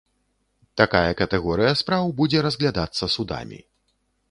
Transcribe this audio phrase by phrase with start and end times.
[0.81, 3.63] Такая катэгорыя спраў будзе разглядацца судамі.